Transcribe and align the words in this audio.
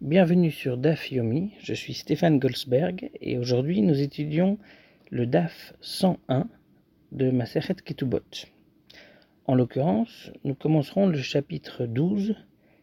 Bienvenue 0.00 0.50
sur 0.50 0.78
DAF 0.78 1.12
Yomi, 1.12 1.52
je 1.60 1.74
suis 1.74 1.92
Stéphane 1.92 2.38
Goldsberg 2.38 3.10
et 3.20 3.36
aujourd'hui 3.36 3.82
nous 3.82 4.00
étudions 4.00 4.56
le 5.10 5.26
DAF 5.26 5.74
101 5.82 6.48
de 7.12 7.30
Maseret 7.30 7.74
Ketubot. 7.84 8.22
En 9.44 9.54
l'occurrence, 9.54 10.30
nous 10.42 10.54
commencerons 10.54 11.06
le 11.06 11.18
chapitre 11.18 11.84
12 11.84 12.34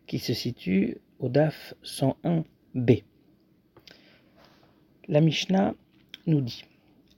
qui 0.05 0.19
se 0.19 0.35
situe 0.35 0.99
au 1.17 1.27
DAF 1.27 1.73
101b. 1.83 3.03
La 5.07 5.19
Mishnah 5.19 5.73
nous 6.27 6.41
dit 6.41 6.65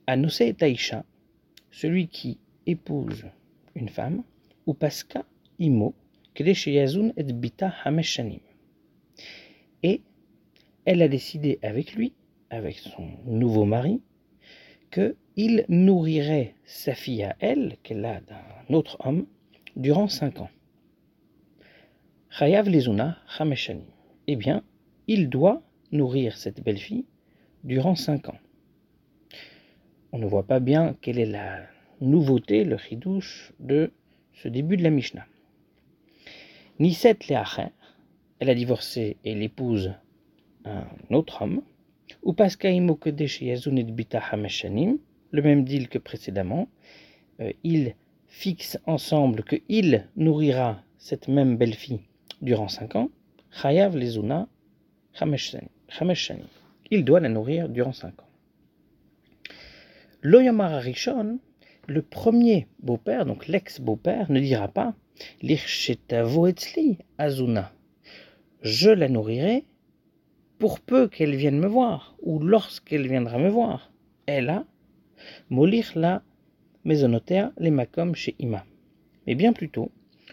Anose 0.06 0.40
et 0.40 0.54
Taïcha, 0.54 1.04
celui 1.70 2.08
qui 2.08 2.38
épouse 2.64 3.26
une 3.74 3.90
femme, 3.90 4.22
ou 4.64 4.72
Pasca 4.72 5.26
Imo, 5.58 5.94
Yazun 6.38 7.12
et 7.18 7.24
Bita 7.24 7.74
Hameshanim. 7.84 8.40
Et 9.82 10.02
elle 10.84 11.02
a 11.02 11.08
décidé 11.08 11.58
avec 11.62 11.94
lui, 11.94 12.12
avec 12.50 12.78
son 12.78 13.08
nouveau 13.24 13.64
mari, 13.64 14.00
qu'il 14.90 15.64
nourrirait 15.68 16.54
sa 16.64 16.94
fille 16.94 17.22
à 17.22 17.36
elle, 17.38 17.76
qu'elle 17.82 18.04
a 18.04 18.20
d'un 18.20 18.74
autre 18.74 18.98
homme, 19.04 19.26
durant 19.76 20.08
cinq 20.08 20.40
ans. 20.40 20.50
Chayav 22.30 22.68
Lezuna 22.68 23.18
Hameshanim. 23.38 23.84
Eh 24.26 24.36
bien, 24.36 24.62
il 25.06 25.28
doit 25.28 25.62
nourrir 25.92 26.36
cette 26.36 26.62
belle-fille 26.62 27.06
durant 27.64 27.94
cinq 27.94 28.28
ans. 28.28 28.38
On 30.12 30.18
ne 30.18 30.26
voit 30.26 30.46
pas 30.46 30.60
bien 30.60 30.96
quelle 31.00 31.18
est 31.18 31.26
la 31.26 31.60
nouveauté, 32.00 32.64
le 32.64 32.78
chidouche 32.78 33.52
de 33.60 33.92
ce 34.34 34.48
début 34.48 34.76
de 34.76 34.82
la 34.82 34.90
Mishnah. 34.90 35.26
Niset 36.78 37.18
Leacher, 37.28 37.66
elle 38.40 38.50
a 38.50 38.54
divorcé 38.54 39.18
et 39.24 39.34
l'épouse 39.34 39.92
un 40.64 40.84
autre 41.10 41.42
homme, 41.42 41.62
ou 42.22 42.32
le 45.30 45.42
même 45.42 45.64
deal 45.64 45.88
que 45.88 45.98
précédemment, 45.98 46.68
euh, 47.40 47.52
il 47.62 47.94
fixe 48.26 48.78
ensemble 48.86 49.44
qu'il 49.44 50.06
nourrira 50.16 50.82
cette 50.98 51.28
même 51.28 51.56
belle-fille 51.56 52.00
durant 52.42 52.68
cinq 52.68 52.96
ans, 52.96 53.10
Chayav 53.50 53.96
Lezuna 53.96 54.48
Il 56.90 57.04
doit 57.04 57.20
la 57.20 57.28
nourrir 57.28 57.68
durant 57.68 57.92
cinq 57.92 58.20
ans. 58.20 58.28
Loyamara 60.22 60.78
Rishon, 60.78 61.38
le 61.86 62.02
premier 62.02 62.66
beau-père, 62.80 63.26
donc 63.26 63.48
l'ex-beau-père, 63.48 64.30
ne 64.30 64.40
dira 64.40 64.68
pas 64.68 64.94
Azuna. 67.18 67.72
Je 68.62 68.90
la 68.90 69.08
nourrirai 69.08 69.64
pour 70.58 70.80
peu 70.80 71.08
qu'elle 71.08 71.34
vienne 71.34 71.58
me 71.58 71.66
voir, 71.66 72.14
ou 72.20 72.38
lorsqu'elle 72.38 73.08
viendra 73.08 73.38
me 73.38 73.48
voir. 73.48 73.90
Elle 74.26 74.50
a 74.50 74.66
molir 75.48 75.92
la 75.94 76.22
maisonnotaire 76.84 77.52
les 77.58 77.70
makom 77.70 78.14
chez 78.14 78.34
Ima. 78.38 78.64
Mais 79.26 79.34
bien 79.34 79.52
plutôt, 79.52 79.90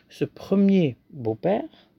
ce 0.09 0.25
premier 0.25 0.98
beau-père 1.09 1.89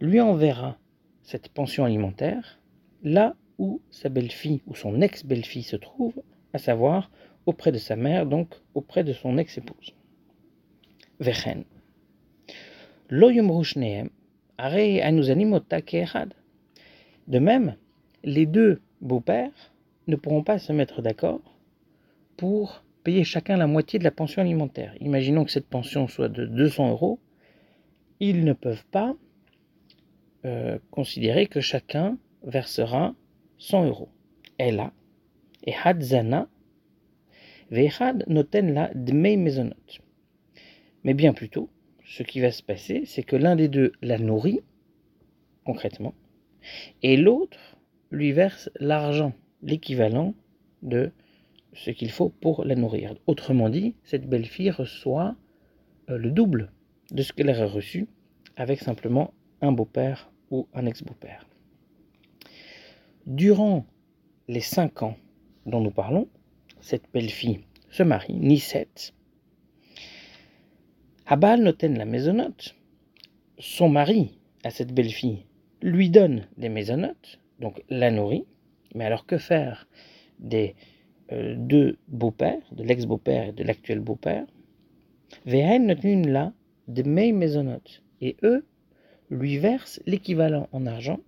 lui 0.00 0.20
enverra 0.20 0.78
cette 1.22 1.48
pension 1.50 1.84
alimentaire 1.84 2.58
là 3.02 3.36
où 3.58 3.82
sa 3.90 4.08
belle-fille 4.08 4.62
ou 4.66 4.74
son 4.74 5.00
ex-belle-fille 5.02 5.62
se 5.62 5.76
trouve, 5.76 6.22
à 6.54 6.58
savoir 6.58 7.10
auprès 7.44 7.72
de 7.72 7.78
sa 7.78 7.96
mère, 7.96 8.26
donc 8.26 8.54
auprès 8.74 9.04
de 9.04 9.12
son 9.12 9.36
ex-épouse. 9.36 9.94
Vechen. 11.18 11.64
De 17.28 17.38
même, 17.38 17.76
les 18.24 18.46
deux 18.46 18.80
beaux-pères 19.00 19.72
ne 20.06 20.16
pourront 20.16 20.42
pas 20.42 20.58
se 20.58 20.72
mettre 20.72 21.02
d'accord 21.02 21.40
pour 22.36 22.82
payer 23.04 23.24
chacun 23.24 23.56
la 23.56 23.66
moitié 23.66 23.98
de 23.98 24.04
la 24.04 24.10
pension 24.10 24.42
alimentaire. 24.42 24.94
Imaginons 25.00 25.44
que 25.44 25.50
cette 25.50 25.68
pension 25.68 26.08
soit 26.08 26.28
de 26.28 26.44
200 26.46 26.90
euros. 26.90 27.18
Ils 28.18 28.44
ne 28.44 28.52
peuvent 28.52 28.84
pas 28.90 29.16
euh, 30.44 30.78
considérer 30.90 31.46
que 31.46 31.60
chacun 31.60 32.18
versera 32.42 33.14
100 33.58 33.86
euros. 33.86 34.08
a 34.58 34.92
et 35.66 35.74
Hadzana, 35.84 36.48
Vehad 37.70 38.24
noten 38.26 38.74
la 38.74 38.90
dmei 38.94 39.36
maisonot. 39.36 40.00
Mais 41.04 41.14
bien 41.14 41.32
plutôt, 41.32 41.70
ce 42.10 42.24
qui 42.24 42.40
va 42.40 42.50
se 42.50 42.62
passer, 42.62 43.04
c'est 43.06 43.22
que 43.22 43.36
l'un 43.36 43.54
des 43.54 43.68
deux 43.68 43.92
la 44.02 44.18
nourrit, 44.18 44.60
concrètement, 45.64 46.12
et 47.04 47.16
l'autre 47.16 47.78
lui 48.10 48.32
verse 48.32 48.68
l'argent, 48.80 49.32
l'équivalent 49.62 50.34
de 50.82 51.12
ce 51.72 51.92
qu'il 51.92 52.10
faut 52.10 52.28
pour 52.28 52.64
la 52.64 52.74
nourrir. 52.74 53.14
Autrement 53.28 53.68
dit, 53.68 53.94
cette 54.02 54.28
belle-fille 54.28 54.72
reçoit 54.72 55.36
euh, 56.08 56.18
le 56.18 56.32
double 56.32 56.72
de 57.12 57.22
ce 57.22 57.32
qu'elle 57.32 57.48
aurait 57.48 57.64
reçu 57.64 58.08
avec 58.56 58.80
simplement 58.80 59.32
un 59.60 59.70
beau-père 59.70 60.32
ou 60.50 60.66
un 60.74 60.86
ex-beau-père. 60.86 61.46
Durant 63.26 63.86
les 64.48 64.60
cinq 64.60 65.04
ans 65.04 65.16
dont 65.64 65.80
nous 65.80 65.92
parlons, 65.92 66.26
cette 66.80 67.04
belle-fille 67.12 67.60
se 67.88 68.02
marie, 68.02 68.34
Nisset. 68.34 69.12
Abal 71.32 71.62
noten 71.62 71.96
la 71.96 72.06
maisonnote. 72.06 72.74
Son 73.60 73.88
mari, 73.88 74.40
à 74.64 74.70
cette 74.70 74.92
belle-fille, 74.92 75.44
lui 75.80 76.10
donne 76.10 76.48
des 76.56 76.68
maisonnotes, 76.68 77.38
donc 77.60 77.84
la 77.88 78.10
nourrit. 78.10 78.46
Mais 78.96 79.04
alors 79.04 79.26
que 79.26 79.38
faire 79.38 79.86
des 80.40 80.74
euh, 81.30 81.54
deux 81.56 81.98
beaux-pères, 82.08 82.64
de 82.72 82.82
l'ex-beau-père 82.82 83.50
et 83.50 83.52
de 83.52 83.62
l'actuel 83.62 84.00
beau-père? 84.00 84.44
Vehen 85.46 85.86
noten 85.86 86.28
la 86.28 86.52
de 86.88 87.04
mes 87.04 87.30
maisonnotes. 87.30 88.02
Et 88.20 88.36
eux 88.42 88.66
lui 89.30 89.56
versent 89.58 90.02
l'équivalent 90.06 90.68
en 90.72 90.84
argent 90.84 91.20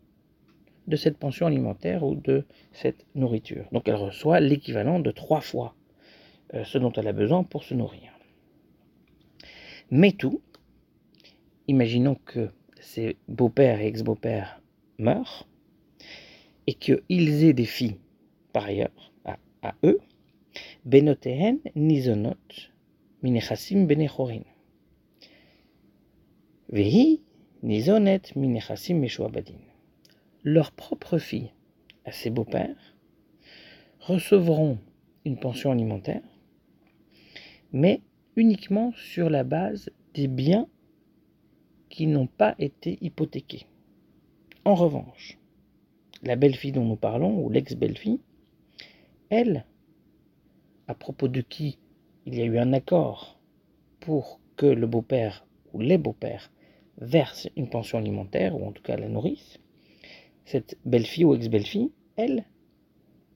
de 0.89 0.97
cette 0.97 1.17
pension 1.17 1.47
alimentaire 1.47 2.03
ou 2.03 2.17
de 2.17 2.45
cette 2.73 3.07
nourriture. 3.15 3.69
Donc 3.71 3.87
elle 3.87 3.95
reçoit 3.95 4.41
l'équivalent 4.41 4.99
de 4.99 5.13
trois 5.13 5.43
fois 5.43 5.77
euh, 6.55 6.65
ce 6.65 6.79
dont 6.79 6.91
elle 6.91 7.07
a 7.07 7.13
besoin 7.13 7.45
pour 7.45 7.63
se 7.63 7.75
nourrir. 7.75 8.13
Mais 9.95 10.13
tout, 10.13 10.41
imaginons 11.69 12.15
que 12.25 12.49
ses 12.81 13.19
beaux-pères 13.29 13.79
et 13.83 13.89
ex-beaux-pères 13.89 14.63
meurent 14.99 15.47
et 16.67 16.73
qu'ils 16.73 17.45
aient 17.45 17.53
des 17.53 17.67
filles 17.67 17.99
par 18.55 18.65
ailleurs 18.65 19.13
à, 19.63 19.75
eux, 19.85 20.01
benotehen 20.87 21.59
nizonot 21.77 22.39
minechasim 23.23 23.85
benechorin. 23.87 24.45
Vehi 26.71 27.21
nizonet 27.63 28.23
leurs 30.43 30.73
propres 30.73 31.19
filles 31.19 31.53
à 32.07 32.13
ses 32.13 32.31
beaux-pères 32.31 32.97
recevront 34.01 34.79
une 35.27 35.39
pension 35.39 35.71
alimentaire, 35.71 36.23
mais 37.73 38.01
uniquement 38.37 38.93
sur 38.97 39.31
la 39.31 39.45
base 39.45 39.91
des 40.15 40.29
biens 40.29 40.69
qui 41.89 42.07
n'ont 42.07 42.27
pas 42.27 42.55
été 42.59 42.99
hypothéqués. 43.01 43.67
En 44.65 44.75
revanche, 44.75 45.39
la 46.23 46.37
belle-fille 46.37 46.73
dont 46.73 46.85
nous 46.85 46.97
parlons, 46.97 47.39
ou 47.45 47.51
l'ex-belle-fille, 47.51 48.21
elle, 49.29 49.67
à 50.89 50.95
propos 50.95 51.29
de 51.29 51.41
qui 51.41 51.79
il 52.27 52.37
y 52.37 52.43
a 52.43 52.45
eu 52.45 52.59
un 52.59 52.73
accord 52.73 53.41
pour 54.01 54.41
que 54.57 54.67
le 54.67 54.87
beau-père 54.87 55.45
ou 55.73 55.81
les 55.81 55.99
beaux-pères 55.99 56.53
versent 56.99 57.49
une 57.57 57.69
pension 57.69 57.99
alimentaire, 57.99 58.55
ou 58.55 58.67
en 58.67 58.73
tout 58.73 58.83
cas 58.83 58.97
la 58.97 59.09
nourrissent, 59.09 59.59
cette 60.45 60.79
belle-fille 60.85 61.25
ou 61.25 61.35
ex-belle-fille, 61.35 61.91
elle, 62.17 62.45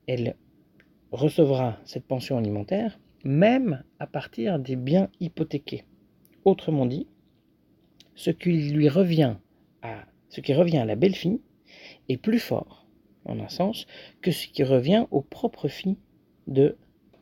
elle 0.07 0.35
recevra 1.11 1.77
cette 1.85 2.05
pension 2.05 2.37
alimentaire 2.37 2.99
même 3.27 3.83
à 3.99 4.07
partir 4.07 4.57
des 4.57 4.75
biens 4.75 5.09
hypothéqués. 5.19 5.83
Autrement 6.45 6.85
dit, 6.85 7.07
ce 8.15 8.31
qui 8.31 8.69
lui 8.69 8.89
revient 8.89 9.35
à 9.81 10.05
ce 10.29 10.41
qui 10.41 10.53
revient 10.53 10.79
à 10.79 10.85
la 10.85 10.95
belle-fille 10.95 11.39
est 12.09 12.17
plus 12.17 12.39
fort, 12.39 12.85
en 13.25 13.39
un 13.39 13.47
sens, 13.47 13.85
que 14.21 14.31
ce 14.31 14.47
qui 14.47 14.63
revient 14.63 15.05
aux 15.11 15.21
propres 15.21 15.67
filles 15.69 15.97
de 16.47 16.77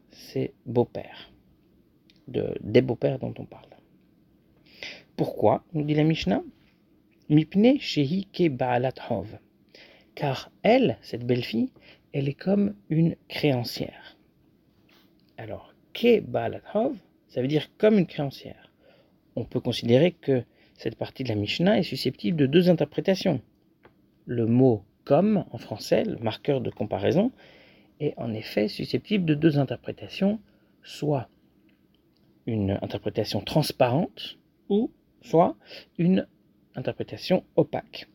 ses 0.09 0.53
beaux-pères, 0.65 1.31
de, 2.27 2.55
des 2.61 2.81
beaux-pères 2.81 3.19
dont 3.19 3.33
on 3.37 3.45
parle. 3.45 3.69
Pourquoi 5.15 5.63
nous 5.73 5.83
dit 5.83 5.93
la 5.93 6.03
Mishnah? 6.03 6.43
Mipne 7.29 7.79
shehi 7.79 8.27
ke 8.31 8.49
baalat 8.49 8.93
hov 9.09 9.37
car 10.15 10.49
elle, 10.63 10.97
cette 11.01 11.25
belle-fille, 11.25 11.71
elle 12.13 12.29
est 12.29 12.33
comme 12.33 12.73
une 12.89 13.15
créancière. 13.27 14.17
Alors, 15.37 15.74
ke 15.95 16.19
balatov, 16.19 16.95
ça 17.27 17.41
veut 17.41 17.47
dire 17.47 17.69
comme 17.77 17.97
une 17.97 18.05
créancière. 18.05 18.71
On 19.35 19.45
peut 19.45 19.61
considérer 19.61 20.11
que 20.11 20.43
cette 20.77 20.97
partie 20.97 21.23
de 21.23 21.29
la 21.29 21.35
Mishnah 21.35 21.79
est 21.79 21.83
susceptible 21.83 22.37
de 22.37 22.45
deux 22.45 22.69
interprétations. 22.69 23.41
Le 24.25 24.45
mot 24.45 24.83
comme 25.05 25.45
en 25.51 25.57
français, 25.57 26.03
le 26.03 26.17
marqueur 26.17 26.59
de 26.61 26.69
comparaison, 26.69 27.31
est 27.99 28.13
en 28.17 28.33
effet 28.33 28.67
susceptible 28.67 29.25
de 29.25 29.35
deux 29.35 29.57
interprétations, 29.57 30.39
soit 30.83 31.29
une 32.45 32.71
interprétation 32.81 33.39
transparente 33.39 34.37
ou 34.67 34.91
soit 35.21 35.55
une 35.97 36.27
interprétation 36.75 37.43
opaque. 37.55 38.07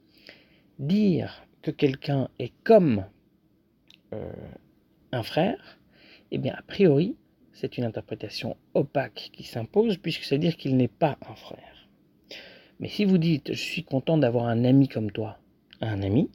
Dire 0.78 1.46
que 1.62 1.70
quelqu'un 1.70 2.28
est 2.38 2.52
comme 2.62 3.06
euh, 4.12 4.32
un 5.12 5.22
frère, 5.22 5.78
eh 6.30 6.38
bien, 6.38 6.54
a 6.56 6.62
priori, 6.62 7.16
c'est 7.52 7.78
une 7.78 7.84
interprétation 7.84 8.56
opaque 8.74 9.30
qui 9.32 9.44
s'impose, 9.44 9.96
puisque 9.96 10.24
c'est 10.24 10.38
dire 10.38 10.56
qu'il 10.56 10.76
n'est 10.76 10.88
pas 10.88 11.18
un 11.28 11.34
frère. 11.34 11.88
Mais 12.78 12.88
si 12.88 13.04
vous 13.04 13.18
dites 13.18 13.52
je 13.52 13.60
suis 13.60 13.84
content 13.84 14.18
d'avoir 14.18 14.46
un 14.46 14.64
ami 14.64 14.88
comme 14.88 15.10
toi, 15.10 15.38
un 15.80 16.02
ami, 16.02 16.30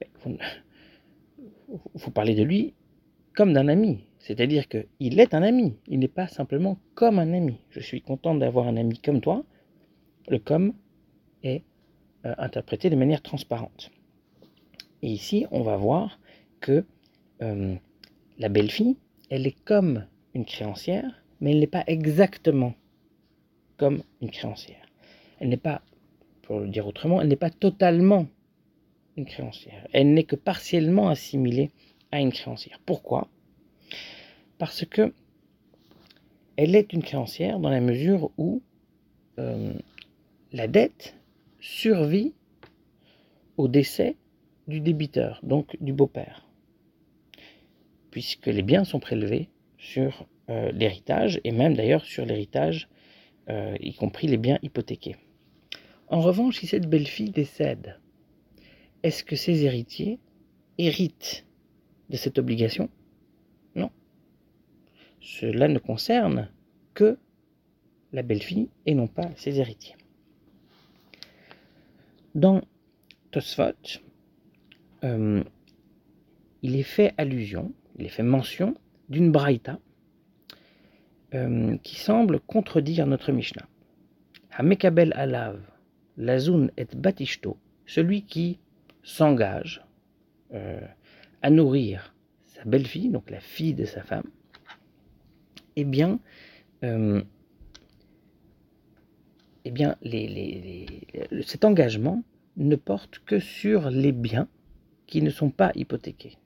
ben, 0.00 0.38
vous, 1.94 2.10
parlez 2.10 2.34
de 2.34 2.42
lui 2.42 2.74
comme 3.34 3.52
d'un 3.52 3.68
ami. 3.68 4.04
C'est-à-dire 4.18 4.68
qu'il 4.68 5.20
est 5.20 5.34
un 5.34 5.42
ami, 5.42 5.76
il 5.86 5.98
n'est 5.98 6.08
pas 6.08 6.28
simplement 6.28 6.78
comme 6.94 7.18
un 7.18 7.32
ami. 7.34 7.58
Je 7.70 7.80
suis 7.80 8.00
content 8.00 8.34
d'avoir 8.34 8.68
un 8.68 8.76
ami 8.76 8.98
comme 8.98 9.20
toi. 9.20 9.44
Le 10.28 10.38
comme 10.38 10.72
est 11.42 11.62
euh, 12.24 12.34
interprété 12.38 12.88
de 12.88 12.96
manière 12.96 13.20
transparente. 13.20 13.90
Et 15.02 15.08
ici, 15.08 15.44
on 15.50 15.60
va 15.62 15.76
voir 15.76 16.18
que 16.60 16.86
euh, 17.42 17.74
la 18.38 18.48
belle-fille, 18.48 18.96
elle 19.30 19.46
est 19.46 19.64
comme 19.64 20.06
une 20.34 20.44
créancière, 20.44 21.22
mais 21.40 21.52
elle 21.52 21.60
n'est 21.60 21.66
pas 21.66 21.84
exactement 21.86 22.74
comme 23.76 24.02
une 24.20 24.30
créancière. 24.30 24.86
Elle 25.40 25.48
n'est 25.48 25.56
pas, 25.56 25.82
pour 26.42 26.60
le 26.60 26.68
dire 26.68 26.86
autrement, 26.86 27.20
elle 27.20 27.28
n'est 27.28 27.36
pas 27.36 27.50
totalement 27.50 28.26
une 29.16 29.26
créancière. 29.26 29.86
Elle 29.92 30.12
n'est 30.14 30.24
que 30.24 30.36
partiellement 30.36 31.08
assimilée 31.08 31.70
à 32.12 32.20
une 32.20 32.32
créancière. 32.32 32.80
Pourquoi? 32.84 33.28
Parce 34.58 34.84
que 34.84 35.12
elle 36.56 36.76
est 36.76 36.92
une 36.92 37.02
créancière 37.02 37.58
dans 37.58 37.70
la 37.70 37.80
mesure 37.80 38.30
où 38.38 38.62
euh, 39.38 39.74
la 40.52 40.68
dette 40.68 41.16
survit 41.60 42.32
au 43.56 43.66
décès 43.66 44.16
du 44.68 44.80
débiteur, 44.80 45.40
donc 45.42 45.76
du 45.80 45.92
beau-père, 45.92 46.43
puisque 48.14 48.46
les 48.46 48.62
biens 48.62 48.84
sont 48.84 49.00
prélevés 49.00 49.48
sur 49.76 50.28
euh, 50.48 50.70
l'héritage, 50.70 51.40
et 51.42 51.50
même 51.50 51.74
d'ailleurs 51.74 52.04
sur 52.04 52.24
l'héritage, 52.24 52.88
euh, 53.48 53.76
y 53.80 53.92
compris 53.92 54.28
les 54.28 54.36
biens 54.36 54.60
hypothéqués. 54.62 55.16
En 56.06 56.20
revanche, 56.20 56.60
si 56.60 56.68
cette 56.68 56.88
belle-fille 56.88 57.32
décède, 57.32 57.98
est-ce 59.02 59.24
que 59.24 59.34
ses 59.34 59.64
héritiers 59.64 60.20
héritent 60.78 61.44
de 62.08 62.16
cette 62.16 62.38
obligation? 62.38 62.88
Non. 63.74 63.90
Cela 65.20 65.66
ne 65.66 65.80
concerne 65.80 66.52
que 66.94 67.18
la 68.12 68.22
belle-fille 68.22 68.68
et 68.86 68.94
non 68.94 69.08
pas 69.08 69.28
ses 69.34 69.58
héritiers. 69.58 69.96
Dans 72.36 72.62
Tosfot, 73.32 73.72
euh, 75.02 75.42
il 76.62 76.76
est 76.76 76.84
fait 76.84 77.12
allusion, 77.18 77.74
il 77.96 78.06
est 78.06 78.10
fait 78.10 78.22
mention 78.22 78.74
d'une 79.08 79.30
braïta 79.30 79.78
euh, 81.34 81.76
qui 81.78 81.96
semble 81.96 82.40
contredire 82.40 83.06
notre 83.06 83.32
Mishnah. 83.32 83.66
Hamekabel 84.52 85.12
alav, 85.16 85.60
lazun 86.16 86.68
et 86.76 86.86
batishto, 86.96 87.58
celui 87.86 88.22
qui 88.22 88.58
s'engage 89.02 89.84
euh, 90.52 90.80
à 91.42 91.50
nourrir 91.50 92.14
sa 92.46 92.64
belle-fille, 92.64 93.10
donc 93.10 93.30
la 93.30 93.40
fille 93.40 93.74
de 93.74 93.84
sa 93.84 94.02
femme, 94.02 94.30
eh 95.76 95.84
bien, 95.84 96.20
eh 96.82 97.24
bien 99.72 99.96
cet 101.42 101.64
engagement 101.64 102.22
ne 102.56 102.76
porte 102.76 103.18
que 103.20 103.40
sur 103.40 103.90
les 103.90 104.12
biens 104.12 104.46
qui 105.06 105.20
ne 105.20 105.30
sont 105.30 105.50
pas 105.50 105.72
hypothéqués 105.74 106.36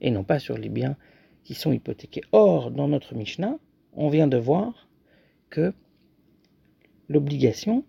et 0.00 0.10
non 0.10 0.24
pas 0.24 0.38
sur 0.38 0.56
les 0.56 0.68
biens 0.68 0.96
qui 1.44 1.54
sont 1.54 1.72
hypothéqués. 1.72 2.22
Or, 2.32 2.70
dans 2.70 2.88
notre 2.88 3.14
Mishnah, 3.14 3.58
on 3.92 4.08
vient 4.08 4.28
de 4.28 4.36
voir 4.36 4.88
que 5.48 5.72
l'obligation, 7.08 7.84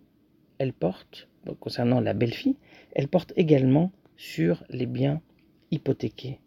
elle 0.58 0.74
porte, 0.74 1.30
concernant 1.60 2.02
la 2.02 2.14
belle-fille, 2.14 2.58
elle 2.94 3.08
porte 3.08 3.34
également 3.36 3.92
sur 4.18 4.64
les 4.70 4.86
biens 4.86 5.22
hypothéqués, 5.72 6.40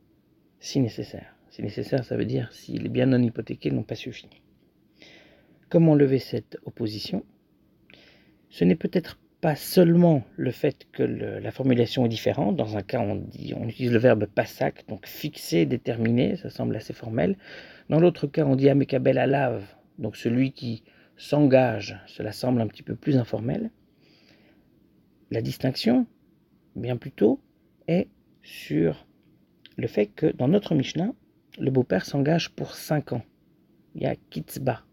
si 0.61 0.81
nécessaire. 0.81 1.37
Si 1.51 1.63
nécessaire, 1.63 2.05
ça 2.05 2.17
veut 2.17 2.25
dire 2.25 2.53
si 2.53 2.73
les 2.79 2.89
biens 2.89 3.07
non 3.07 3.23
hypothéqués 3.23 3.71
n'ont 3.71 3.85
pas 3.85 3.95
suffi. 3.95 4.29
Comment 5.69 5.95
lever 5.95 6.19
cette 6.19 6.59
opposition? 6.65 7.25
Ce 8.51 8.65
n'est 8.65 8.77
peut-être 8.77 9.19
pas 9.45 9.57
seulement 9.57 10.23
le 10.39 10.51
fait 10.51 10.87
que 10.91 11.03
la 11.03 11.51
formulation 11.51 12.07
est 12.07 12.09
différente. 12.09 12.57
Dans 12.57 12.79
un 12.79 12.83
cas, 12.83 13.01
on, 13.01 13.27
utilise 13.69 13.93
le 13.93 13.99
verbe 13.99 14.25
passac, 14.25 14.87
donc 14.89 15.07
fixé, 15.07 15.67
déterminé, 15.67 16.37
ça 16.37 16.49
semble 16.49 16.75
assez 16.75 16.95
formel. 16.95 17.37
Dans 17.91 18.01
l'autre 18.01 18.27
cas, 18.27 18.47
on 18.47 18.57
dit 18.57 18.71
amekabel 18.71 19.19
alav, 19.19 19.63
donc 19.99 20.17
celui 20.17 20.53
qui 20.53 20.83
s'engage, 21.19 22.01
cela 22.07 22.33
semble 22.33 22.63
un 22.63 22.67
petit 22.67 22.83
peu 22.83 22.95
plus 22.95 23.19
informel. 23.19 23.71
La 25.31 25.43
distinction, 25.43 26.07
bien 26.75 26.97
plutôt, 26.97 27.39
est 27.87 28.09
sur 28.43 29.07
le 29.77 29.89
fait 29.89 30.07
que 30.07 30.25
dans 30.25 30.49
notre 30.49 30.75
Mishnah, 30.75 31.13
le 31.59 31.71
beau-père 31.71 32.07
s'engage 32.07 32.49
pour 32.49 32.75
5 32.75 33.13
ans. 33.13 33.23
Il 33.95 34.05
y 34.05 34.07
a 34.07 34.17
kitzba. 34.17 34.85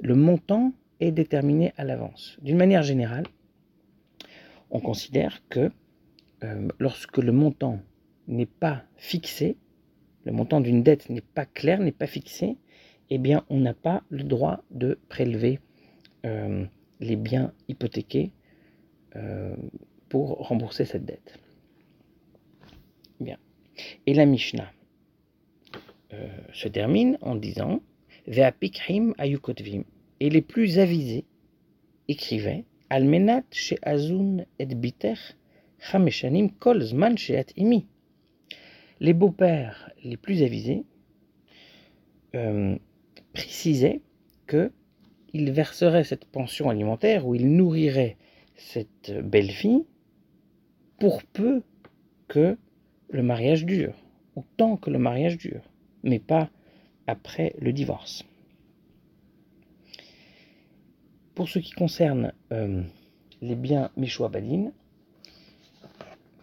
Le 0.00 0.14
montant 0.14 0.72
est 0.98 1.12
déterminé 1.12 1.74
à 1.76 1.84
l'avance. 1.84 2.38
D'une 2.40 2.56
manière 2.56 2.82
générale, 2.82 3.26
on 4.70 4.80
considère 4.80 5.42
que 5.48 5.70
euh, 6.44 6.68
lorsque 6.78 7.18
le 7.18 7.32
montant 7.32 7.80
n'est 8.28 8.46
pas 8.46 8.84
fixé, 8.96 9.56
le 10.24 10.32
montant 10.32 10.60
d'une 10.60 10.82
dette 10.82 11.08
n'est 11.08 11.20
pas 11.20 11.46
clair, 11.46 11.80
n'est 11.80 11.92
pas 11.92 12.06
fixé, 12.06 12.56
eh 13.10 13.18
bien 13.18 13.44
on 13.48 13.58
n'a 13.60 13.74
pas 13.74 14.02
le 14.10 14.24
droit 14.24 14.62
de 14.70 14.98
prélever 15.08 15.60
euh, 16.24 16.64
les 17.00 17.16
biens 17.16 17.52
hypothéqués 17.68 18.32
euh, 19.14 19.54
pour 20.08 20.48
rembourser 20.48 20.84
cette 20.84 21.04
dette. 21.04 21.38
Bien. 23.20 23.38
Et 24.06 24.14
la 24.14 24.26
Mishnah 24.26 24.70
se 26.52 26.68
termine 26.68 27.18
en 27.20 27.34
disant 27.34 27.82
Ve'apikrim 28.26 29.14
ayukotvim. 29.18 29.84
Et 30.20 30.30
les 30.30 30.40
plus 30.40 30.78
avisés 30.78 31.26
écrivaient 32.08 32.64
Kol 36.58 36.82
zman 36.82 37.16
imi. 37.56 37.86
Les 39.00 39.12
beaux-pères 39.12 39.90
les 40.02 40.16
plus 40.16 40.42
avisés 40.42 40.84
euh, 42.34 42.76
précisaient 43.32 44.00
qu'ils 44.48 45.52
verseraient 45.52 46.04
cette 46.04 46.24
pension 46.24 46.70
alimentaire 46.70 47.26
ou 47.26 47.34
ils 47.34 47.54
nourriraient 47.54 48.16
cette 48.54 49.12
belle-fille 49.22 49.84
pour 50.98 51.22
peu 51.24 51.62
que 52.28 52.56
le 53.10 53.22
mariage 53.22 53.64
dure, 53.64 53.94
autant 54.34 54.76
que 54.76 54.90
le 54.90 54.98
mariage 54.98 55.36
dure, 55.36 55.62
mais 56.02 56.18
pas 56.18 56.50
après 57.06 57.54
le 57.58 57.72
divorce. 57.72 58.24
Pour 61.36 61.50
ce 61.50 61.58
qui 61.58 61.72
concerne 61.72 62.32
euh, 62.50 62.82
les 63.42 63.56
biens 63.56 63.90
Badin, 63.94 64.72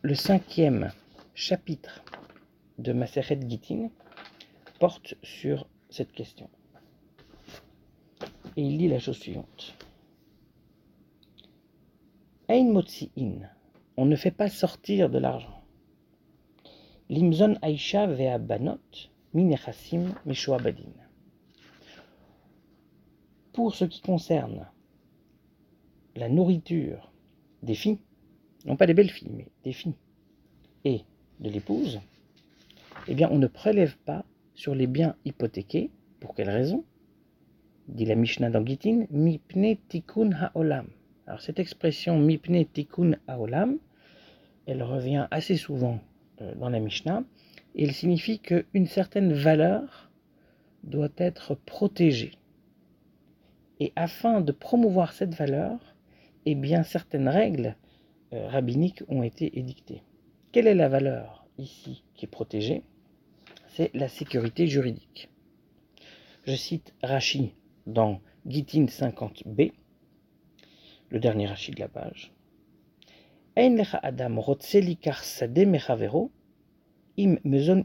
le 0.03 0.13
cinquième 0.13 0.91
chapitre 1.33 2.03
de 2.77 2.93
Maseret 2.93 3.39
Gitin 3.49 3.89
porte 4.79 5.15
sur 5.23 5.65
cette 5.89 6.11
question. 6.11 6.47
Et 8.55 8.61
il 8.61 8.77
dit 8.77 8.87
la 8.87 8.99
chose 8.99 9.17
suivante. 9.17 9.73
Ein 12.47 12.65
motzi'in, 12.71 13.49
on 13.97 14.05
ne 14.05 14.15
fait 14.15 14.29
pas 14.29 14.47
sortir 14.47 15.09
de 15.09 15.17
l'argent. 15.17 15.63
Limzon 17.09 17.57
Aisha 17.63 18.05
vea 18.05 18.37
banot 18.37 19.09
minechasim 19.33 20.13
Badin. 20.63 20.93
Pour 23.53 23.73
ce 23.73 23.85
qui 23.85 23.99
concerne 23.99 24.67
la 26.15 26.29
nourriture 26.29 27.11
des 27.61 27.75
filles, 27.75 27.99
non 28.65 28.75
pas 28.75 28.87
des 28.87 28.93
belles 28.93 29.09
filles, 29.09 29.31
mais 29.35 29.47
des 29.63 29.73
filles, 29.73 29.95
et 30.85 31.01
de 31.39 31.49
l'épouse, 31.49 32.01
eh 33.07 33.15
bien 33.15 33.29
on 33.31 33.37
ne 33.37 33.47
prélève 33.47 33.97
pas 34.05 34.25
sur 34.53 34.75
les 34.75 34.87
biens 34.87 35.15
hypothéqués. 35.25 35.89
Pour 36.19 36.35
quelle 36.35 36.49
raison? 36.49 36.85
Dit 37.87 38.05
la 38.05 38.15
Mishnah 38.15 38.49
dans 38.49 38.65
Gitin, 38.65 39.05
mipne 39.11 39.75
tikkun 39.89 40.31
haolam. 40.31 40.87
Alors 41.27 41.41
cette 41.41 41.59
expression 41.59 42.17
mipne 42.17 42.65
tikkun 42.65 43.17
haolam 43.27 43.79
elle 44.65 44.83
revient 44.83 45.27
assez 45.31 45.57
souvent 45.57 45.99
euh, 46.41 46.53
dans 46.55 46.69
la 46.69 46.79
Mishnah, 46.79 47.23
et 47.75 47.83
elle 47.83 47.93
signifie 47.93 48.39
qu'une 48.39 48.87
certaine 48.87 49.33
valeur 49.33 50.11
doit 50.83 51.09
être 51.17 51.55
protégée. 51.55 52.33
Et 53.79 53.91
afin 53.95 54.41
de 54.41 54.51
promouvoir 54.51 55.13
cette 55.13 55.33
valeur, 55.33 55.92
eh 56.45 56.55
bien, 56.55 56.83
certaines 56.83 57.29
règles 57.29 57.75
euh, 58.33 58.47
rabbiniques 58.47 59.03
ont 59.07 59.23
été 59.23 59.57
édictées. 59.59 60.03
Quelle 60.51 60.67
est 60.67 60.75
la 60.75 60.89
valeur 60.89 61.45
ici 61.57 62.03
qui 62.13 62.25
est 62.25 62.27
protégée? 62.27 62.83
C'est 63.69 63.91
la 63.93 64.07
sécurité 64.07 64.67
juridique. 64.67 65.29
Je 66.45 66.55
cite 66.55 66.93
Rashi 67.01 67.53
dans 67.87 68.19
Gitin 68.45 68.85
50b, 68.85 69.71
le 71.09 71.19
dernier 71.19 71.47
Rashi 71.47 71.71
de 71.71 71.79
la 71.79 71.87
page. 71.87 72.31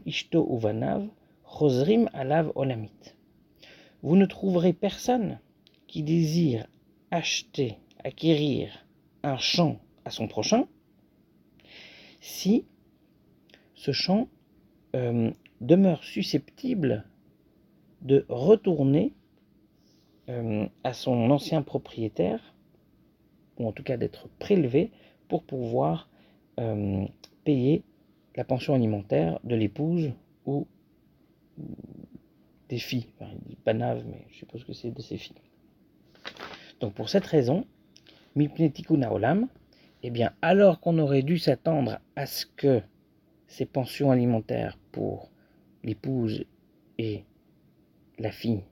Ishto 0.05 0.47
uvanav, 0.55 1.07
alav 2.13 2.51
olamit. 2.55 3.15
Vous 4.01 4.15
ne 4.15 4.25
trouverez 4.25 4.73
personne 4.73 5.39
qui 5.87 6.03
désire 6.03 6.67
acheter, 7.11 7.77
acquérir 8.03 8.85
un 9.23 9.37
champ 9.37 9.79
à 10.05 10.11
son 10.11 10.27
prochain 10.27 10.67
si 12.21 12.65
ce 13.75 13.91
champ 13.91 14.27
euh, 14.95 15.31
demeure 15.61 16.03
susceptible 16.03 17.05
de 18.01 18.25
retourner 18.29 19.13
euh, 20.29 20.67
à 20.83 20.93
son 20.93 21.31
ancien 21.31 21.61
propriétaire, 21.61 22.53
ou 23.57 23.67
en 23.67 23.71
tout 23.71 23.83
cas 23.83 23.97
d'être 23.97 24.29
prélevé 24.39 24.91
pour 25.27 25.43
pouvoir 25.43 26.09
euh, 26.59 27.05
payer 27.43 27.83
la 28.35 28.43
pension 28.43 28.73
alimentaire 28.73 29.39
de 29.43 29.55
l'épouse 29.55 30.11
ou 30.45 30.67
des 32.69 32.77
filles. 32.77 33.07
Enfin, 33.15 33.31
il 33.33 33.49
dit 33.49 33.55
panave, 33.55 34.03
mais 34.05 34.25
je 34.29 34.37
suppose 34.37 34.63
que 34.63 34.73
c'est 34.73 34.91
de 34.91 35.01
ses 35.01 35.17
filles. 35.17 35.35
Donc 36.79 36.93
pour 36.93 37.09
cette 37.09 37.25
raison, 37.25 37.65
Mipnetikuna 38.35 39.11
Olam, 39.11 39.47
eh 40.03 40.09
bien, 40.09 40.31
alors 40.41 40.79
qu'on 40.79 40.97
aurait 40.97 41.23
dû 41.23 41.37
s'attendre 41.37 41.99
à 42.15 42.25
ce 42.25 42.45
que 42.45 42.81
ces 43.47 43.65
pensions 43.65 44.11
alimentaires 44.11 44.77
pour 44.91 45.29
l'épouse 45.83 46.45
et 46.97 47.23
la 48.17 48.31
fille 48.31 48.63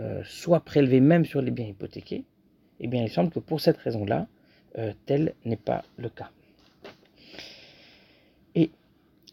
euh, 0.00 0.22
soient 0.24 0.64
prélevées 0.64 1.00
même 1.00 1.24
sur 1.24 1.42
les 1.42 1.50
biens 1.50 1.66
hypothéqués, 1.66 2.24
eh 2.80 2.86
bien, 2.86 3.02
il 3.02 3.10
semble 3.10 3.30
que 3.30 3.38
pour 3.38 3.60
cette 3.60 3.78
raison-là, 3.78 4.28
euh, 4.78 4.92
tel 5.06 5.34
n'est 5.44 5.56
pas 5.56 5.84
le 5.96 6.08
cas. 6.08 6.30
Et 8.54 8.70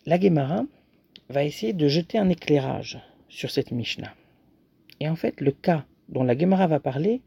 la 0.06 0.20
Gemara 0.20 0.66
va 1.30 1.44
essayer 1.44 1.74
de 1.74 1.88
jeter 1.88 2.18
un 2.18 2.30
éclairage 2.30 3.00
sur 3.28 3.52
cette 3.52 3.72
Mishnah. 3.72 4.14
Et 5.00 5.10
en 5.10 5.16
fait, 5.16 5.42
le 5.42 5.52
cas 5.52 5.86
dont 6.10 6.24
la 6.24 6.38
Gemara 6.38 6.68
va 6.68 6.80
parler 6.80 7.22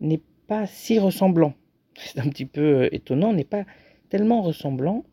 n'est 0.00 0.20
pas 0.48 0.66
si 0.66 0.98
ressemblant. 0.98 1.54
C'est 1.96 2.18
un 2.18 2.28
petit 2.28 2.46
peu 2.46 2.82
euh, 2.82 2.94
étonnant, 2.94 3.32
n'est 3.32 3.44
pas 3.44 3.64
tellement 4.08 4.42
ressemblant, 4.42 5.04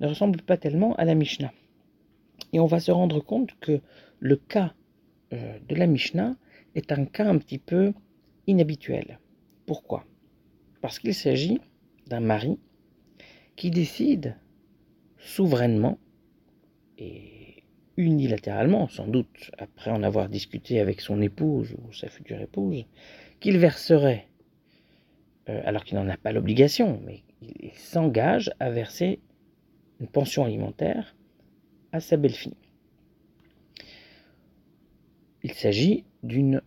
ne 0.00 0.08
ressemble 0.08 0.42
pas 0.42 0.56
tellement 0.56 0.96
à 0.96 1.04
la 1.04 1.14
Mishnah. 1.14 1.52
Et 2.52 2.58
on 2.58 2.66
va 2.66 2.80
se 2.80 2.90
rendre 2.90 3.20
compte 3.20 3.54
que 3.60 3.80
le 4.18 4.36
cas 4.36 4.74
euh, 5.32 5.58
de 5.68 5.74
la 5.74 5.86
Mishnah 5.86 6.36
est 6.74 6.90
un 6.90 7.04
cas 7.04 7.28
un 7.28 7.38
petit 7.38 7.58
peu 7.58 7.92
inhabituel. 8.46 9.20
Pourquoi? 9.66 10.04
Parce 10.80 10.98
qu'il 10.98 11.14
s'agit 11.14 11.60
d'un 12.06 12.20
mari 12.20 12.58
qui 13.56 13.70
décide 13.70 14.36
souverainement 15.18 15.98
et 16.96 17.64
unilatéralement, 17.96 18.88
sans 18.88 19.08
doute 19.08 19.50
après 19.58 19.90
en 19.90 20.02
avoir 20.02 20.28
discuté 20.28 20.80
avec 20.80 21.00
son 21.00 21.20
épouse 21.20 21.74
ou 21.82 21.92
sa 21.92 22.08
future 22.08 22.40
épouse, 22.40 22.86
qu'il 23.40 23.58
verserait, 23.58 24.27
euh, 25.48 25.60
alors 25.64 25.84
qu'il 25.84 25.96
n'en 25.96 26.08
a 26.08 26.16
pas 26.16 26.32
l'obligation, 26.32 27.00
mais 27.04 27.22
il 27.40 27.72
s'engage 27.74 28.50
à 28.60 28.70
verser 28.70 29.20
une 30.00 30.08
pension 30.08 30.44
alimentaire 30.44 31.16
à 31.92 32.00
sa 32.00 32.16
belle-fille. 32.16 32.56
Il 35.42 35.52
s'agit 35.52 36.04
d'une 36.22 36.60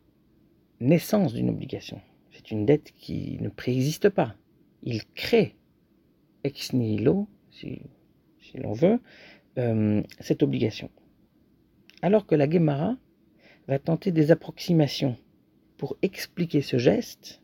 naissance 0.79 1.33
d'une 1.33 1.49
obligation. 1.49 2.01
C'est 2.31 2.51
une 2.51 2.65
dette 2.65 2.91
qui 2.93 3.37
ne 3.41 3.49
préexiste 3.49 4.09
pas. 4.09 4.35
Il 4.83 5.05
crée 5.13 5.55
ex 6.43 6.73
nihilo, 6.73 7.27
si, 7.51 7.81
l'on 8.55 8.73
veut, 8.73 8.99
euh, 9.57 10.01
cette 10.19 10.43
obligation. 10.43 10.89
Alors 12.01 12.25
que 12.25 12.35
la 12.35 12.49
Gemara 12.49 12.97
va 13.67 13.77
tenter 13.77 14.11
des 14.11 14.31
approximations 14.31 15.17
pour 15.77 15.97
expliquer 16.01 16.61
ce 16.61 16.77
geste, 16.77 17.41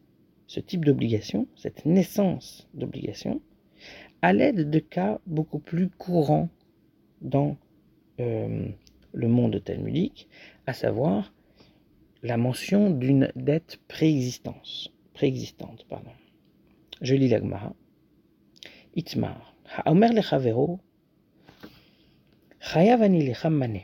ce 0.47 0.59
type 0.59 0.85
d'obligation, 0.85 1.47
cette 1.55 1.85
naissance 1.85 2.67
d'obligation, 2.73 3.41
à 4.21 4.33
l'aide 4.33 4.69
de 4.69 4.79
cas 4.79 5.19
beaucoup 5.27 5.59
plus 5.59 5.89
courants 5.89 6.49
dans 7.21 7.57
euh, 8.19 8.67
le 9.13 9.27
monde 9.27 9.61
talmudique, 9.63 10.27
à 10.65 10.73
savoir 10.73 11.33
la 12.23 12.37
mention 12.37 12.89
d'une 12.89 13.31
dette 13.35 13.79
préexistante. 13.87 14.91
Pardon. 15.89 16.11
Je 17.01 17.15
lis 17.15 17.29
la 17.29 17.39
Gemara. 17.39 17.73
Itmar, 18.95 19.55
ha'omer 19.75 20.09
lechavero, 20.09 20.79
chayavani 22.59 23.25
lechamane. 23.25 23.81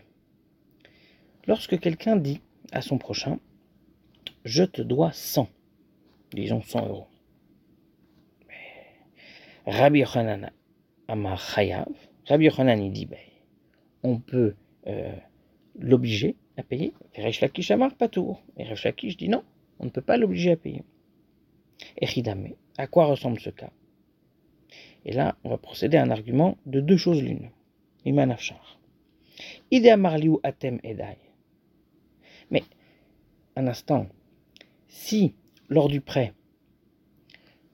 Lorsque 1.46 1.80
quelqu'un 1.80 2.16
dit 2.16 2.42
à 2.72 2.82
son 2.82 2.98
prochain, 2.98 3.40
je 4.46 4.64
te 4.64 4.82
dois 4.82 5.12
100, 5.14 5.48
disons 6.34 6.62
100 6.62 6.88
euros. 6.88 7.08
Rabbi 9.66 10.00
Yochanan 10.00 10.52
Amar 11.08 11.40
Chayav, 11.40 11.88
Rabbi 12.26 12.46
Yochanan 12.46 12.92
dit, 12.92 13.06
ben, 13.06 13.20
on 14.04 14.20
peut 14.20 14.56
euh, 14.88 15.16
l'obliger 15.80 16.36
à 16.58 16.64
payer. 16.64 16.94
Resh 17.16 17.72
Amar 17.72 17.96
Patour. 17.96 18.44
Et 18.58 18.64
Resh 18.64 18.84
Lakish 18.84 19.18
dit 19.18 19.30
non, 19.30 19.44
on 19.80 19.86
ne 19.86 19.90
peut 19.90 20.02
pas 20.02 20.18
l'obliger 20.18 20.52
à 20.52 20.58
payer. 20.58 20.84
Et 21.98 22.06
Chidame, 22.06 22.50
à 22.78 22.88
quoi 22.88 23.06
ressemble 23.06 23.40
ce 23.40 23.50
cas? 23.50 23.72
Et 25.06 25.14
là, 25.14 25.38
on 25.44 25.50
va 25.50 25.58
procéder 25.58 25.98
à 25.98 26.04
un 26.04 26.12
argument 26.12 26.58
de 26.66 26.80
deux 26.80 26.98
choses 26.98 27.22
l'une. 27.22 27.50
Imanafchar. 28.06 28.80
Ide 29.72 29.88
Amarliu 29.88 30.38
Atem 30.44 30.80
Edai. 30.84 31.18
Mais, 32.52 32.64
un 33.56 33.68
instant, 33.68 34.08
si, 34.88 35.36
lors 35.70 35.90
du 35.90 36.02
prêt, 36.02 36.34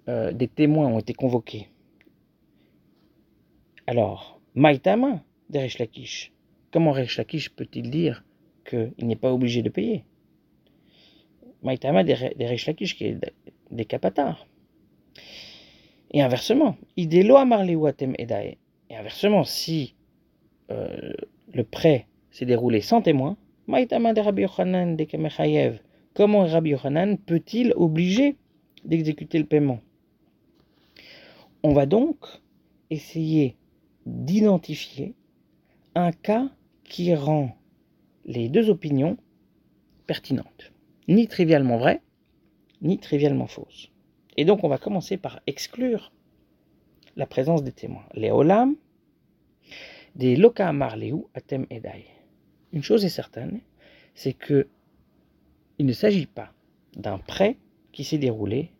euh, 0.07 0.31
des 0.31 0.47
témoins 0.47 0.87
ont 0.87 0.99
été 0.99 1.13
convoqués, 1.13 1.67
alors, 3.89 4.39
Maïtama 4.53 5.23
de 5.49 5.57
Lakish, 5.79 6.31
comment 6.71 6.91
Resh 6.91 7.17
Lakish 7.17 7.49
peut-il 7.49 7.89
dire 7.89 8.23
qu'il 8.63 8.93
n'est 9.01 9.15
pas 9.15 9.33
obligé 9.33 9.63
de 9.63 9.69
payer? 9.69 10.05
Maïtama 11.63 12.03
de 12.03 12.43
Resh 12.45 12.67
Lakish 12.67 12.95
qui 12.95 13.05
est 13.05 13.17
des 13.71 13.85
capatars. 13.85 14.45
Et 16.11 16.21
inversement, 16.21 16.77
Idelo 16.97 17.37
Amarlewuatem 17.37 18.13
Edae. 18.19 18.57
Et 18.91 18.95
inversement, 18.95 19.43
si 19.43 19.95
euh, 20.69 21.11
le 21.51 21.63
prêt 21.63 22.05
s'est 22.29 22.45
déroulé 22.45 22.81
sans 22.81 23.01
témoin, 23.01 23.37
Maïtama 23.65 24.13
de 24.13 24.21
Rabbi 24.21 24.43
Yochanan 24.43 24.97
de 24.97 25.03
Kamechayev, 25.03 25.79
comment 26.13 26.45
Rabbi 26.45 26.71
Yochanan 26.71 27.17
peut-il 27.17 27.73
obliger 27.75 28.37
d'exécuter 28.83 29.39
le 29.39 29.45
paiement? 29.45 29.81
On 31.63 31.73
va 31.73 31.85
donc 31.85 32.25
essayer 32.89 33.57
d'identifier 34.05 35.15
un 35.95 36.11
cas 36.11 36.49
qui 36.83 37.13
rend 37.13 37.55
les 38.25 38.49
deux 38.49 38.69
opinions 38.69 39.17
pertinentes, 40.07 40.71
ni 41.07 41.27
trivialement 41.27 41.77
vraies, 41.77 42.01
ni 42.81 42.97
trivialement 42.97 43.47
fausses. 43.47 43.89
Et 44.37 44.45
donc 44.45 44.63
on 44.63 44.69
va 44.69 44.77
commencer 44.77 45.17
par 45.17 45.41
exclure 45.47 46.11
la 47.15 47.25
présence 47.25 47.63
des 47.63 47.71
témoins. 47.71 48.05
Les 48.13 48.31
des 50.15 50.35
loka 50.35 50.67
amarleu 50.67 51.25
atem 51.33 51.65
edai. 51.69 52.05
Une 52.71 52.83
chose 52.83 53.05
est 53.05 53.09
certaine, 53.09 53.61
c'est 54.15 54.33
que 54.33 54.67
il 55.79 55.85
ne 55.85 55.93
s'agit 55.93 56.25
pas 56.25 56.51
d'un 56.95 57.17
prêt 57.17 57.57
qui 57.93 58.03
s'est 58.03 58.17
déroulé 58.17 58.71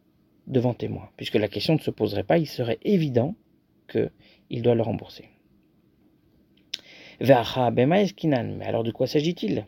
devant 0.48 0.74
témoins, 0.74 1.10
puisque 1.16 1.36
la 1.36 1.48
question 1.48 1.76
ne 1.76 1.80
se 1.80 1.92
poserait 1.92 2.24
pas, 2.24 2.38
il 2.38 2.48
serait 2.48 2.80
évident 2.84 3.36
qu'il 3.88 4.62
doit 4.62 4.76
le 4.76 4.82
rembourser. 4.82 5.30
Mais 7.22 7.32
alors 8.66 8.84
de 8.84 8.92
quoi 8.92 9.08
s'agit-il? 9.08 9.66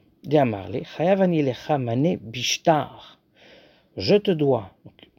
Je 3.97 4.15
te 4.15 4.31
dois. 4.31 4.71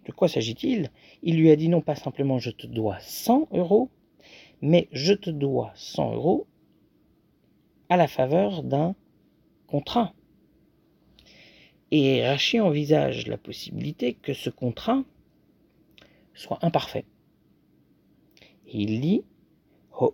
de 0.07 0.13
quoi 0.13 0.29
s'agit-il? 0.29 0.91
Il 1.23 1.37
lui 1.37 1.51
a 1.51 1.57
dit 1.57 1.69
non 1.69 1.81
pas 1.81 1.95
simplement 1.95 2.39
je 2.39 2.51
te 2.51 2.67
dois 2.67 2.99
100 3.01 3.49
euros, 3.53 3.91
mais 4.61 4.89
je 4.93 5.15
te 5.15 5.31
dois 5.31 5.73
100 5.75 6.15
euros 6.15 6.47
à 7.89 7.97
la 7.97 8.07
faveur 8.07 8.63
d'un 8.63 8.95
contrat. 9.67 10.15
Et 11.95 12.27
Rachi 12.27 12.59
envisage 12.59 13.27
la 13.27 13.37
possibilité 13.37 14.15
que 14.15 14.33
ce 14.33 14.49
contrat 14.49 15.05
soit 16.33 16.59
imparfait. 16.63 17.05
Il 18.67 19.03
dit 19.03 19.23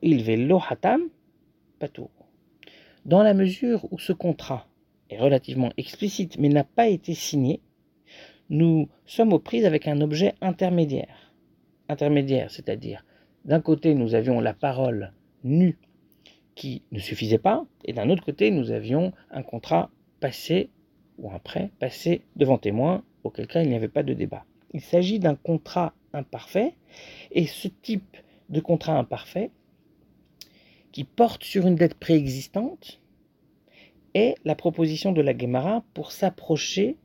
il 0.03 0.25
velo 0.25 0.61
hatam 0.69 1.03
patour. 1.79 2.11
Dans 3.05 3.23
la 3.23 3.33
mesure 3.33 3.87
où 3.93 3.99
ce 4.01 4.13
contrat 4.13 4.67
est 5.09 5.21
relativement 5.21 5.71
explicite 5.77 6.37
mais 6.37 6.49
n'a 6.49 6.65
pas 6.65 6.89
été 6.89 7.15
signé, 7.15 7.61
nous 8.51 8.89
sommes 9.07 9.33
aux 9.33 9.39
prises 9.39 9.65
avec 9.65 9.87
un 9.87 10.01
objet 10.01 10.35
intermédiaire. 10.41 11.33
Intermédiaire, 11.89 12.51
c'est-à-dire 12.51 13.05
d'un 13.45 13.61
côté 13.61 13.95
nous 13.95 14.17
avions 14.17 14.41
la 14.41 14.53
parole 14.53 15.13
nue 15.45 15.79
qui 16.57 16.83
ne 16.91 16.99
suffisait 16.99 17.39
pas, 17.39 17.65
et 17.85 17.93
d'un 17.93 18.11
autre 18.11 18.25
côté 18.25 18.51
nous 18.51 18.73
avions 18.73 19.13
un 19.31 19.45
contrat 19.45 19.93
passé 20.19 20.71
ou 21.19 21.31
un 21.31 21.39
prêt 21.39 21.71
passé 21.79 22.23
devant 22.37 22.59
témoin, 22.59 23.03
auquel 23.25 23.47
cas 23.47 23.63
il 23.63 23.69
n'y 23.69 23.75
avait 23.75 23.89
pas 23.89 24.03
de 24.03 24.15
débat. 24.15 24.45
Il 24.73 24.81
s'agit 24.81 25.19
d'un 25.19 25.35
contrat 25.35 25.95
imparfait, 26.13 26.75
et 27.33 27.47
ce 27.47 27.69
type 27.69 28.17
de 28.49 28.61
contrat 28.61 28.99
imparfait, 28.99 29.51
qui 30.93 31.05
porte 31.05 31.45
sur 31.45 31.67
une 31.67 31.75
dette 31.75 31.95
préexistante, 31.95 33.01
est 34.15 34.37
la 34.45 34.55
proposition 34.55 35.13
de 35.13 35.21
la 35.21 35.37
Gemara 35.37 35.85
pour 35.95 36.13
s'approcher 36.13 36.97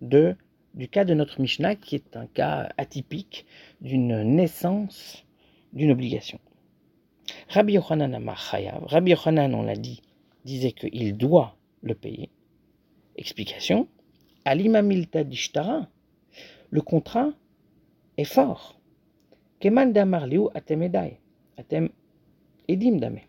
du 0.00 0.88
cas 0.90 1.04
de 1.04 1.14
notre 1.14 1.40
Mishnah, 1.40 1.76
qui 1.76 1.94
est 1.94 2.16
un 2.16 2.26
cas 2.26 2.68
atypique 2.76 3.46
d'une 3.80 4.22
naissance 4.22 5.24
d'une 5.72 5.90
obligation. 5.90 6.38
Rabbi 7.48 7.72
Yochanan 7.74 8.14
Amachayav, 8.14 8.84
Rabbi 8.84 9.12
Yochanan, 9.12 9.54
on 9.54 9.62
l'a 9.62 9.76
dit, 9.76 10.02
disait 10.44 10.72
qu'il 10.72 11.16
doit 11.16 11.56
le 11.82 11.94
payer. 11.94 12.28
Explication 13.16 13.88
dishtara, 15.24 15.88
le 16.70 16.80
contrat 16.80 17.32
est 18.16 18.24
fort. 18.24 18.80
Keman 19.60 19.92
damar 19.92 20.26
atem 20.54 20.82
atem 21.56 21.88
edim 22.68 22.96
dame. 22.98 23.20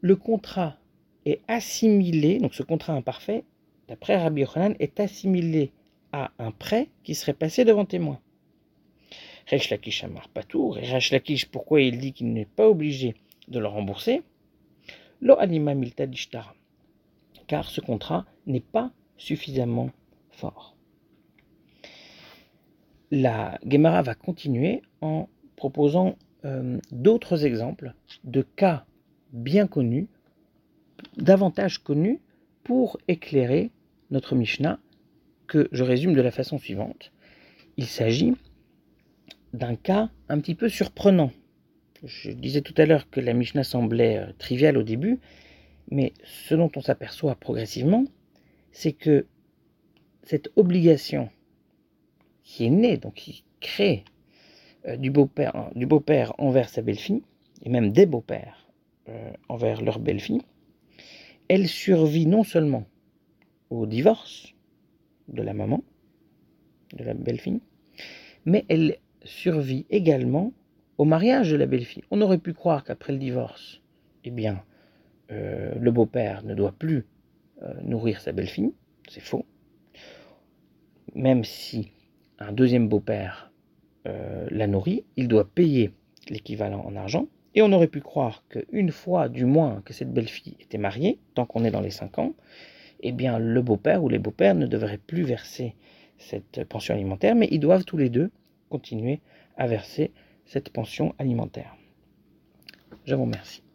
Le 0.00 0.16
contrat 0.16 0.78
est 1.24 1.40
assimilé, 1.48 2.38
donc 2.38 2.54
ce 2.54 2.62
contrat 2.62 2.94
imparfait, 2.94 3.44
d'après 3.88 4.16
Rabbi 4.16 4.42
Yochanan, 4.42 4.74
est 4.78 4.98
assimilé 5.00 5.72
à 6.12 6.32
un 6.38 6.50
prêt 6.50 6.88
qui 7.02 7.14
serait 7.14 7.34
passé 7.34 7.64
devant 7.64 7.84
témoin. 7.84 8.20
Resh 9.48 9.70
Lakish 9.70 10.02
Amar 10.04 10.28
Patour, 10.28 10.78
et 10.78 10.86
pourquoi 11.52 11.80
il 11.80 11.98
dit 11.98 12.12
qu'il 12.12 12.32
n'est 12.32 12.46
pas 12.46 12.68
obligé 12.68 13.14
de 13.48 13.58
le 13.58 13.66
rembourser? 13.66 14.22
Lo 15.20 15.38
anima 15.38 15.74
milta 15.74 16.06
dishtara, 16.06 16.54
car 17.46 17.70
ce 17.70 17.80
contrat 17.80 18.26
n'est 18.46 18.60
pas 18.60 18.92
suffisamment 19.16 19.90
fort. 20.30 20.76
La 23.10 23.58
Gemara 23.66 24.02
va 24.02 24.14
continuer 24.14 24.82
en 25.00 25.28
proposant 25.54 26.16
euh, 26.44 26.78
d'autres 26.90 27.46
exemples 27.46 27.94
de 28.24 28.42
cas 28.42 28.84
bien 29.32 29.66
connus, 29.66 30.08
davantage 31.16 31.78
connus, 31.78 32.20
pour 32.64 32.98
éclairer 33.06 33.70
notre 34.10 34.34
Mishnah, 34.34 34.80
que 35.46 35.68
je 35.70 35.84
résume 35.84 36.14
de 36.14 36.20
la 36.20 36.32
façon 36.32 36.58
suivante. 36.58 37.12
Il 37.76 37.86
s'agit 37.86 38.34
d'un 39.52 39.76
cas 39.76 40.10
un 40.28 40.40
petit 40.40 40.56
peu 40.56 40.68
surprenant. 40.68 41.30
Je 42.02 42.30
disais 42.30 42.60
tout 42.60 42.74
à 42.76 42.86
l'heure 42.86 43.08
que 43.08 43.20
la 43.20 43.32
Mishnah 43.32 43.64
semblait 43.64 44.18
euh, 44.18 44.32
triviale 44.38 44.76
au 44.76 44.82
début, 44.82 45.20
mais 45.90 46.12
ce 46.24 46.54
dont 46.54 46.70
on 46.76 46.80
s'aperçoit 46.80 47.34
progressivement, 47.36 48.04
c'est 48.72 48.92
que 48.92 49.26
cette 50.22 50.50
obligation 50.56 51.28
qui 52.42 52.64
est 52.64 52.70
née, 52.70 52.96
donc 52.96 53.14
qui 53.14 53.44
crée 53.60 54.04
euh, 54.86 54.96
du 54.96 55.10
beau-père 55.10 55.70
du 55.74 55.86
beau-père 55.86 56.32
envers 56.38 56.68
sa 56.68 56.82
belle-fille, 56.82 57.22
et 57.62 57.68
même 57.68 57.92
des 57.92 58.06
beaux-pères 58.06 58.68
euh, 59.08 59.32
envers 59.48 59.82
leur 59.82 59.98
belle-fille, 59.98 60.42
elle 61.48 61.68
survit 61.68 62.26
non 62.26 62.42
seulement 62.42 62.86
au 63.70 63.86
divorce 63.86 64.54
de 65.28 65.42
la 65.42 65.54
maman, 65.54 65.82
de 66.92 67.04
la 67.04 67.14
belle-fille, 67.14 67.60
mais 68.44 68.64
elle 68.68 68.98
survit 69.24 69.86
également 69.90 70.52
au 70.98 71.04
mariage 71.04 71.50
de 71.50 71.56
la 71.56 71.66
belle-fille. 71.66 72.04
On 72.10 72.20
aurait 72.20 72.38
pu 72.38 72.52
croire 72.52 72.84
qu'après 72.84 73.12
le 73.12 73.18
divorce, 73.18 73.82
eh 74.24 74.30
bien, 74.30 74.62
euh, 75.30 75.74
le 75.78 75.90
beau-père 75.90 76.44
ne 76.44 76.54
doit 76.54 76.72
plus 76.72 77.06
euh, 77.62 77.72
nourrir 77.82 78.20
sa 78.20 78.32
belle-fille. 78.32 78.72
C'est 79.08 79.20
faux. 79.20 79.44
Même 81.14 81.44
si 81.44 81.90
un 82.38 82.52
deuxième 82.52 82.88
beau-père 82.88 83.52
euh, 84.06 84.46
la 84.50 84.66
nourrit, 84.66 85.04
il 85.16 85.28
doit 85.28 85.48
payer 85.48 85.92
l'équivalent 86.28 86.84
en 86.84 86.96
argent. 86.96 87.26
Et 87.54 87.62
on 87.62 87.72
aurait 87.72 87.88
pu 87.88 88.00
croire 88.00 88.44
qu'une 88.48 88.90
fois, 88.90 89.28
du 89.28 89.46
moins, 89.46 89.80
que 89.84 89.94
cette 89.94 90.12
belle-fille 90.12 90.56
était 90.60 90.78
mariée, 90.78 91.18
tant 91.34 91.46
qu'on 91.46 91.64
est 91.64 91.70
dans 91.70 91.80
les 91.80 91.90
cinq 91.90 92.18
ans, 92.18 92.34
eh 93.00 93.12
bien, 93.12 93.38
le 93.38 93.62
beau-père 93.62 94.04
ou 94.04 94.08
les 94.08 94.18
beaux-pères 94.18 94.54
ne 94.54 94.66
devraient 94.66 94.98
plus 94.98 95.22
verser 95.22 95.74
cette 96.18 96.64
pension 96.64 96.94
alimentaire, 96.94 97.34
mais 97.34 97.48
ils 97.50 97.60
doivent 97.60 97.84
tous 97.84 97.96
les 97.96 98.10
deux 98.10 98.30
continuer 98.68 99.20
à 99.56 99.66
verser 99.66 100.12
cette 100.44 100.70
pension 100.70 101.14
alimentaire. 101.18 101.76
Je 103.06 103.14
vous 103.14 103.22
remercie. 103.22 103.65